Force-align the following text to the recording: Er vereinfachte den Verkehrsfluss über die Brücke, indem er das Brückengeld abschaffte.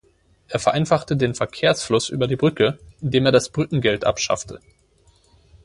Er 0.47 0.57
vereinfachte 0.57 1.15
den 1.15 1.35
Verkehrsfluss 1.35 2.09
über 2.09 2.25
die 2.25 2.35
Brücke, 2.35 2.79
indem 3.01 3.27
er 3.27 3.31
das 3.31 3.49
Brückengeld 3.49 4.03
abschaffte. 4.03 4.59